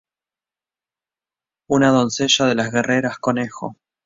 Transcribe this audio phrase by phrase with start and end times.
[1.67, 3.75] Una doncella de las Guerreras Conejo.